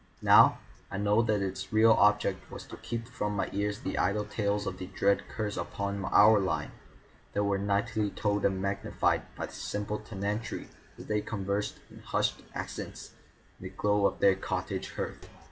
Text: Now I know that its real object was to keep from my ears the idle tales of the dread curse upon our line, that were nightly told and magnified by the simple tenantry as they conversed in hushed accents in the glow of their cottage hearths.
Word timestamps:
Now 0.23 0.57
I 0.89 0.97
know 0.97 1.21
that 1.21 1.43
its 1.43 1.71
real 1.71 1.91
object 1.91 2.49
was 2.49 2.65
to 2.65 2.77
keep 2.77 3.07
from 3.07 3.35
my 3.35 3.51
ears 3.53 3.81
the 3.81 3.99
idle 3.99 4.25
tales 4.25 4.65
of 4.65 4.79
the 4.79 4.87
dread 4.87 5.29
curse 5.29 5.57
upon 5.57 6.03
our 6.05 6.39
line, 6.39 6.71
that 7.33 7.43
were 7.43 7.59
nightly 7.59 8.09
told 8.09 8.43
and 8.43 8.59
magnified 8.59 9.21
by 9.35 9.45
the 9.45 9.53
simple 9.53 9.99
tenantry 9.99 10.69
as 10.97 11.05
they 11.05 11.21
conversed 11.21 11.81
in 11.91 11.99
hushed 11.99 12.41
accents 12.55 13.11
in 13.59 13.65
the 13.65 13.69
glow 13.69 14.07
of 14.07 14.17
their 14.21 14.33
cottage 14.33 14.93
hearths. 14.95 15.27